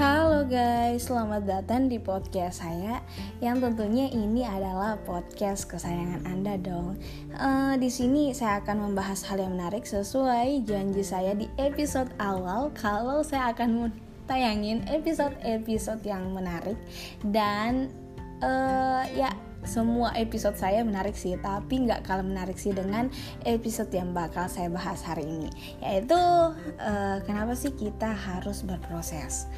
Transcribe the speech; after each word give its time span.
Halo 0.00 0.48
guys, 0.48 1.12
selamat 1.12 1.44
datang 1.44 1.92
di 1.92 2.00
podcast 2.00 2.64
saya 2.64 3.04
yang 3.44 3.60
tentunya 3.60 4.08
ini 4.08 4.48
adalah 4.48 4.96
podcast 5.04 5.68
kesayangan 5.68 6.24
Anda 6.24 6.56
dong. 6.56 6.96
Uh, 7.36 7.76
di 7.76 7.92
sini 7.92 8.32
saya 8.32 8.64
akan 8.64 8.80
membahas 8.80 9.20
hal 9.28 9.44
yang 9.44 9.60
menarik 9.60 9.84
sesuai 9.84 10.64
janji 10.64 11.04
saya 11.04 11.36
di 11.36 11.52
episode 11.60 12.08
awal 12.16 12.72
kalau 12.72 13.20
saya 13.20 13.52
akan 13.52 13.92
tayangin 14.24 14.80
episode-episode 14.88 16.00
yang 16.08 16.32
menarik 16.32 16.80
dan 17.28 17.92
uh, 18.40 19.04
ya 19.12 19.28
semua 19.64 20.12
episode 20.16 20.56
saya 20.56 20.80
menarik 20.82 21.16
sih 21.16 21.36
tapi 21.40 21.84
nggak 21.84 22.06
kalah 22.06 22.24
menarik 22.24 22.56
sih 22.56 22.72
dengan 22.72 23.12
episode 23.44 23.92
yang 23.92 24.12
bakal 24.16 24.48
saya 24.48 24.72
bahas 24.72 25.04
hari 25.04 25.26
ini 25.28 25.50
yaitu 25.84 26.16
uh, 26.16 27.18
kenapa 27.24 27.52
sih 27.56 27.72
kita 27.74 28.12
harus 28.12 28.64
berproses 28.64 29.50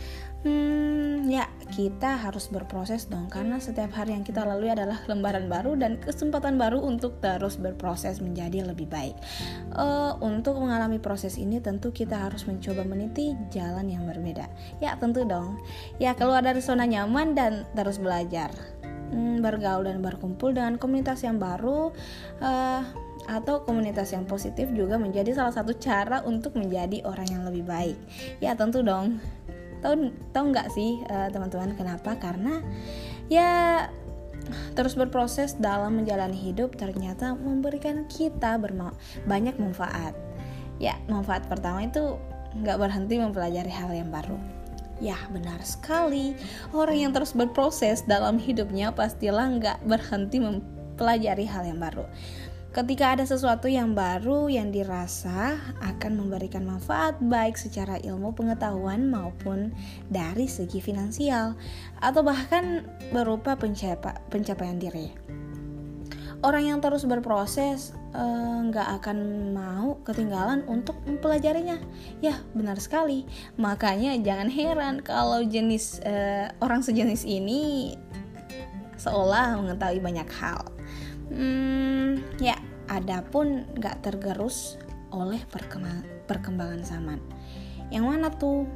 Hmm, 0.43 1.31
ya 1.31 1.47
kita 1.71 2.19
harus 2.19 2.51
berproses 2.51 3.07
dong 3.07 3.31
karena 3.31 3.63
setiap 3.63 3.95
hari 3.95 4.11
yang 4.19 4.27
kita 4.27 4.43
lalui 4.43 4.75
adalah 4.75 4.99
lembaran 5.07 5.47
baru 5.47 5.79
dan 5.79 6.03
kesempatan 6.03 6.59
baru 6.59 6.83
untuk 6.83 7.23
terus 7.23 7.63
berproses 7.63 8.19
menjadi 8.19 8.67
lebih 8.67 8.91
baik. 8.91 9.15
Uh, 9.71 10.19
untuk 10.19 10.59
mengalami 10.59 10.99
proses 10.99 11.39
ini 11.39 11.63
tentu 11.63 11.95
kita 11.95 12.27
harus 12.27 12.43
mencoba 12.51 12.83
meniti 12.83 13.39
jalan 13.55 13.87
yang 13.87 14.03
berbeda. 14.03 14.51
Ya 14.83 14.99
tentu 14.99 15.23
dong. 15.23 15.63
Ya 16.03 16.19
keluar 16.19 16.43
dari 16.43 16.59
zona 16.59 16.91
nyaman 16.91 17.39
dan 17.39 17.63
terus 17.79 18.03
belajar 18.03 18.51
hmm, 19.13 19.45
bergaul 19.45 19.85
dan 19.85 20.01
berkumpul 20.01 20.57
dengan 20.57 20.81
komunitas 20.81 21.23
yang 21.23 21.37
baru 21.37 21.93
uh, 22.41 22.83
atau 23.31 23.63
komunitas 23.63 24.11
yang 24.11 24.27
positif 24.27 24.67
juga 24.75 24.99
menjadi 24.99 25.31
salah 25.37 25.55
satu 25.55 25.77
cara 25.79 26.27
untuk 26.27 26.59
menjadi 26.59 27.07
orang 27.07 27.29
yang 27.31 27.43
lebih 27.47 27.63
baik. 27.69 27.99
Ya 28.43 28.57
tentu 28.59 28.83
dong. 28.83 29.23
Tahu 29.85 30.11
tahu 30.35 30.45
nggak 30.51 30.69
sih 30.75 30.99
uh, 31.07 31.29
teman-teman 31.31 31.77
kenapa? 31.79 32.19
Karena 32.19 32.59
ya 33.31 33.87
terus 34.75 34.99
berproses 34.99 35.55
dalam 35.55 36.03
menjalani 36.03 36.35
hidup 36.35 36.75
ternyata 36.75 37.39
memberikan 37.39 38.11
kita 38.11 38.59
banyak 39.29 39.55
manfaat. 39.61 40.17
Ya 40.83 40.99
manfaat 41.07 41.47
pertama 41.47 41.87
itu 41.87 42.19
nggak 42.59 42.81
berhenti 42.81 43.23
mempelajari 43.23 43.71
hal 43.71 43.95
yang 43.95 44.11
baru 44.11 44.62
Ya, 45.03 45.19
benar 45.35 45.59
sekali. 45.67 46.39
Orang 46.71 46.95
yang 46.95 47.11
terus 47.11 47.35
berproses 47.35 48.07
dalam 48.07 48.39
hidupnya 48.39 48.95
pastilah 48.95 49.51
nggak 49.59 49.79
berhenti 49.83 50.39
mempelajari 50.39 51.43
hal 51.43 51.67
yang 51.67 51.83
baru. 51.83 52.07
Ketika 52.73 53.19
ada 53.19 53.27
sesuatu 53.29 53.69
yang 53.69 53.93
baru 53.93 54.49
yang 54.49 54.73
dirasa 54.73 55.61
akan 55.85 56.25
memberikan 56.25 56.65
manfaat 56.65 57.21
baik 57.21 57.59
secara 57.59 58.01
ilmu 58.01 58.33
pengetahuan 58.33 59.13
maupun 59.13 59.77
dari 60.09 60.49
segi 60.49 60.81
finansial 60.81 61.53
atau 62.01 62.25
bahkan 62.25 62.87
berupa 63.13 63.61
pencapaian 64.33 64.81
diri 64.81 65.13
orang 66.43 66.75
yang 66.75 66.79
terus 66.83 67.07
berproses 67.07 67.95
eh, 68.15 68.59
nggak 68.69 68.89
uh, 68.89 68.95
akan 68.99 69.19
mau 69.55 69.99
ketinggalan 70.03 70.67
untuk 70.67 70.99
mempelajarinya. 71.07 71.79
Ya, 72.19 72.39
benar 72.53 72.79
sekali. 72.83 73.25
Makanya 73.57 74.19
jangan 74.21 74.51
heran 74.51 74.95
kalau 75.01 75.43
jenis 75.47 76.03
uh, 76.03 76.51
orang 76.59 76.83
sejenis 76.83 77.23
ini 77.25 77.95
seolah 78.99 79.59
mengetahui 79.59 80.03
banyak 80.03 80.29
hal. 80.39 80.63
Hmm, 81.33 82.21
ya, 82.43 82.59
adapun 82.91 83.65
nggak 83.79 84.05
tergerus 84.05 84.77
oleh 85.15 85.41
perkembangan 86.27 86.83
zaman. 86.83 87.19
Yang 87.93 88.05
mana 88.05 88.29
tuh? 88.33 88.67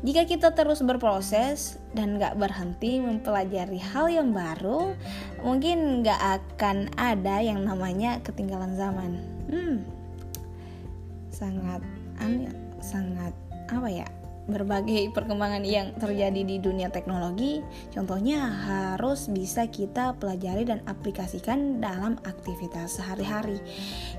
Jika 0.00 0.24
kita 0.24 0.56
terus 0.56 0.80
berproses 0.80 1.76
dan 1.92 2.16
gak 2.16 2.40
berhenti 2.40 3.04
mempelajari 3.04 3.76
hal 3.76 4.08
yang 4.08 4.32
baru, 4.32 4.96
mungkin 5.44 6.00
gak 6.00 6.40
akan 6.40 6.88
ada 6.96 7.44
yang 7.44 7.60
namanya 7.68 8.16
ketinggalan 8.24 8.72
zaman. 8.80 9.20
Hmm, 9.52 9.84
sangat 11.28 11.84
sangat 12.80 13.36
apa 13.68 13.88
ya? 13.92 14.08
Berbagai 14.48 15.12
perkembangan 15.14 15.62
yang 15.62 15.94
terjadi 16.00 16.42
di 16.42 16.56
dunia 16.58 16.90
teknologi, 16.90 17.62
contohnya 17.94 18.50
harus 18.50 19.30
bisa 19.30 19.68
kita 19.68 20.16
pelajari 20.18 20.66
dan 20.66 20.80
aplikasikan 20.90 21.78
dalam 21.78 22.18
aktivitas 22.26 22.98
sehari-hari. 22.98 23.60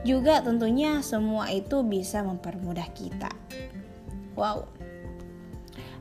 Juga 0.08 0.40
tentunya 0.40 1.04
semua 1.04 1.52
itu 1.52 1.84
bisa 1.84 2.24
mempermudah 2.24 2.86
kita. 2.96 3.34
Wow, 4.40 4.72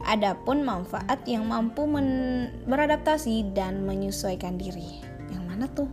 Adapun 0.09 0.65
manfaat 0.65 1.21
yang 1.29 1.45
mampu 1.45 1.85
beradaptasi 2.65 3.53
dan 3.53 3.85
menyesuaikan 3.85 4.57
diri. 4.57 5.05
Yang 5.29 5.45
mana 5.45 5.67
tuh? 5.71 5.91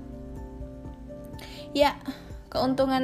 Ya, 1.75 1.99
keuntungan 2.47 3.03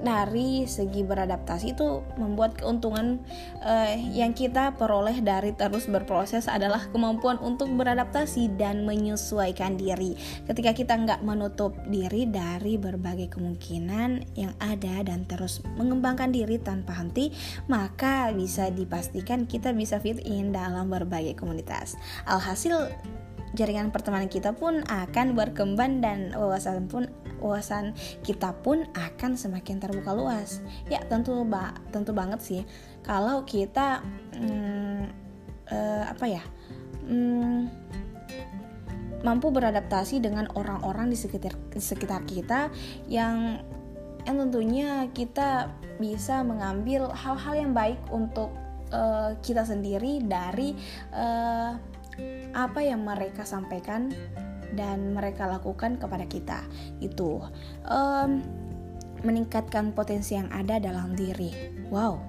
dari 0.00 0.64
segi 0.64 1.04
beradaptasi 1.04 1.76
itu 1.76 2.00
membuat 2.16 2.56
keuntungan 2.56 3.20
uh, 3.60 3.92
yang 4.12 4.32
kita 4.32 4.74
peroleh 4.76 5.20
dari 5.20 5.52
terus 5.52 5.86
berproses 5.86 6.48
adalah 6.48 6.88
kemampuan 6.90 7.36
untuk 7.40 7.68
beradaptasi 7.76 8.56
dan 8.56 8.88
menyesuaikan 8.88 9.76
diri. 9.76 10.16
Ketika 10.48 10.72
kita 10.72 10.96
nggak 10.96 11.20
menutup 11.20 11.76
diri 11.88 12.24
dari 12.28 12.80
berbagai 12.80 13.36
kemungkinan 13.36 14.36
yang 14.36 14.52
ada 14.58 15.04
dan 15.04 15.28
terus 15.28 15.60
mengembangkan 15.76 16.32
diri 16.32 16.56
tanpa 16.56 16.96
henti 16.96 17.30
maka 17.68 18.32
bisa 18.32 18.72
dipastikan 18.72 19.44
kita 19.44 19.76
bisa 19.76 20.00
fit 20.00 20.20
in 20.24 20.50
dalam 20.50 20.88
berbagai 20.88 21.36
komunitas. 21.36 21.94
Alhasil 22.24 22.88
jaringan 23.58 23.90
pertemanan 23.90 24.30
kita 24.30 24.54
pun 24.54 24.86
akan 24.86 25.34
berkembang 25.34 25.98
dan 25.98 26.30
wawasan 26.38 26.86
pun 26.86 27.10
wawasan 27.42 27.90
kita 28.22 28.54
pun 28.62 28.86
akan 28.94 29.34
semakin 29.34 29.82
terbuka 29.82 30.14
luas. 30.14 30.62
Ya 30.86 31.02
tentu 31.10 31.42
ba 31.42 31.74
tentu 31.90 32.14
banget 32.14 32.38
sih 32.38 32.62
kalau 33.02 33.42
kita 33.42 34.06
hmm, 34.38 35.10
uh, 35.74 36.04
apa 36.06 36.24
ya 36.30 36.42
hmm, 37.10 37.66
mampu 39.26 39.50
beradaptasi 39.50 40.22
dengan 40.22 40.46
orang-orang 40.54 41.10
di 41.10 41.18
sekitar 41.18 41.58
di 41.74 41.82
sekitar 41.82 42.22
kita 42.30 42.70
yang 43.10 43.58
yang 44.22 44.36
tentunya 44.46 45.08
kita 45.10 45.72
bisa 45.98 46.46
mengambil 46.46 47.10
hal-hal 47.10 47.54
yang 47.58 47.72
baik 47.74 47.98
untuk 48.12 48.54
uh, 48.92 49.34
kita 49.40 49.64
sendiri 49.64 50.22
dari 50.22 50.76
uh, 51.16 51.74
apa 52.56 52.80
yang 52.82 53.04
mereka 53.06 53.44
sampaikan 53.46 54.10
dan 54.74 55.16
mereka 55.16 55.48
lakukan 55.48 55.96
kepada 55.96 56.24
kita. 56.28 56.60
Itu 57.00 57.44
um, 57.88 58.42
meningkatkan 59.24 59.94
potensi 59.96 60.36
yang 60.36 60.50
ada 60.52 60.78
dalam 60.78 61.16
diri. 61.16 61.50
Wow. 61.88 62.20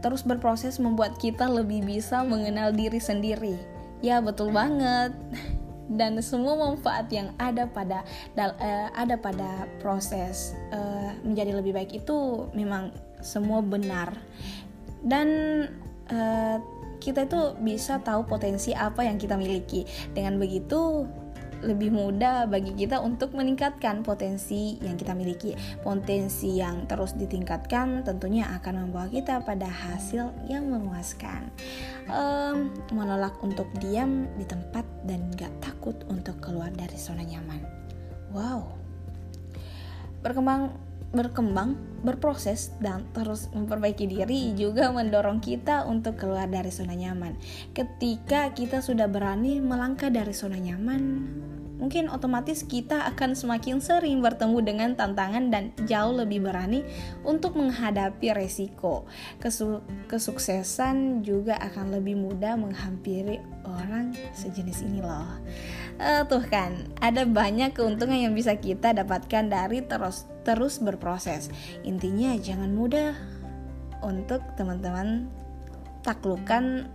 Terus 0.00 0.24
berproses 0.24 0.80
membuat 0.80 1.20
kita 1.20 1.44
lebih 1.44 1.84
bisa 1.84 2.24
mengenal 2.24 2.72
diri 2.72 3.00
sendiri. 3.02 3.56
Ya 4.00 4.22
betul 4.24 4.52
banget. 4.54 5.12
Dan 5.90 6.22
semua 6.22 6.54
manfaat 6.54 7.10
yang 7.10 7.34
ada 7.34 7.66
pada 7.66 8.06
uh, 8.38 8.88
ada 8.94 9.18
pada 9.18 9.66
proses 9.82 10.54
uh, 10.70 11.10
menjadi 11.26 11.58
lebih 11.58 11.74
baik 11.74 11.90
itu 12.06 12.46
memang 12.54 12.94
semua 13.20 13.58
benar. 13.58 14.14
Dan 15.02 15.26
uh, 16.10 16.58
kita 17.00 17.24
itu 17.24 17.40
bisa 17.64 17.98
tahu 18.04 18.28
potensi 18.28 18.76
apa 18.76 19.02
yang 19.08 19.16
kita 19.16 19.34
miliki. 19.34 19.88
Dengan 20.12 20.36
begitu 20.36 21.08
lebih 21.60 21.92
mudah 21.92 22.48
bagi 22.48 22.72
kita 22.72 23.04
untuk 23.04 23.36
meningkatkan 23.36 24.00
potensi 24.00 24.80
yang 24.80 24.96
kita 24.96 25.12
miliki. 25.12 25.52
Potensi 25.84 26.56
yang 26.56 26.88
terus 26.88 27.16
ditingkatkan 27.16 28.04
tentunya 28.04 28.48
akan 28.60 28.88
membawa 28.88 29.08
kita 29.08 29.44
pada 29.44 29.68
hasil 29.68 30.32
yang 30.48 30.68
memuaskan. 30.68 31.52
Um, 32.08 32.72
menolak 32.96 33.36
untuk 33.44 33.68
diam 33.78 34.26
di 34.40 34.44
tempat 34.48 34.82
dan 35.04 35.30
gak 35.36 35.52
takut 35.60 35.96
untuk 36.08 36.40
keluar 36.40 36.72
dari 36.72 36.96
zona 36.96 37.24
nyaman. 37.24 37.60
Wow. 38.32 38.76
Berkembang 40.20 40.89
berkembang, 41.10 41.74
berproses, 42.06 42.70
dan 42.78 43.02
terus 43.10 43.50
memperbaiki 43.50 44.06
diri 44.06 44.54
juga 44.54 44.94
mendorong 44.94 45.42
kita 45.42 45.84
untuk 45.86 46.16
keluar 46.22 46.46
dari 46.46 46.70
zona 46.70 46.94
nyaman. 46.94 47.34
Ketika 47.74 48.54
kita 48.54 48.78
sudah 48.78 49.10
berani 49.10 49.58
melangkah 49.58 50.08
dari 50.08 50.30
zona 50.30 50.56
nyaman, 50.56 51.02
mungkin 51.80 52.12
otomatis 52.12 52.62
kita 52.62 53.08
akan 53.10 53.32
semakin 53.32 53.80
sering 53.80 54.20
bertemu 54.20 54.58
dengan 54.60 54.90
tantangan 54.94 55.48
dan 55.48 55.72
jauh 55.88 56.12
lebih 56.12 56.44
berani 56.44 56.84
untuk 57.24 57.56
menghadapi 57.56 58.30
resiko. 58.36 59.08
Kesu 59.40 59.80
kesuksesan 60.06 61.24
juga 61.24 61.56
akan 61.58 61.96
lebih 61.96 62.20
mudah 62.20 62.54
menghampiri 62.60 63.40
orang 63.64 64.12
sejenis 64.36 64.84
ini 64.84 65.00
loh. 65.00 65.40
Uh, 66.00 66.24
tuh 66.24 66.40
kan, 66.48 66.88
ada 67.04 67.28
banyak 67.28 67.76
keuntungan 67.76 68.16
yang 68.16 68.32
bisa 68.32 68.56
kita 68.56 68.96
dapatkan 68.96 69.52
dari 69.52 69.84
terus 69.84 70.24
terus 70.48 70.80
berproses. 70.80 71.52
Intinya 71.84 72.32
jangan 72.40 72.72
mudah 72.72 73.12
untuk 74.00 74.40
teman-teman 74.56 75.28
taklukan 76.00 76.88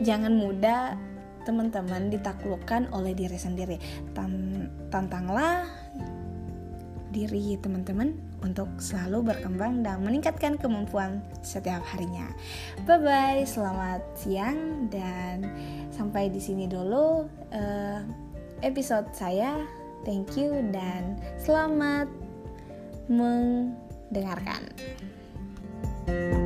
jangan 0.00 0.32
mudah 0.32 0.96
teman-teman 1.44 2.08
ditaklukkan 2.08 2.88
oleh 2.96 3.12
diri 3.12 3.36
sendiri. 3.36 3.76
Tan 4.16 4.64
tantanglah 4.88 5.68
diri 7.12 7.60
teman-teman 7.60 8.16
untuk 8.40 8.66
selalu 8.80 9.30
berkembang 9.30 9.84
dan 9.84 10.00
meningkatkan 10.02 10.56
kemampuan 10.56 11.20
setiap 11.44 11.84
harinya. 11.92 12.26
Bye 12.88 12.98
bye, 12.98 13.40
selamat 13.44 14.02
siang 14.16 14.88
dan 14.88 15.46
sampai 15.92 16.32
di 16.32 16.40
sini 16.40 16.64
dulu 16.66 17.28
uh, 17.52 18.00
episode 18.64 19.12
saya. 19.12 19.60
Thank 20.02 20.34
you 20.34 20.66
dan 20.74 21.20
selamat 21.38 22.10
mendengarkan. 23.06 24.66
thank 26.02 26.34
you 26.34 26.41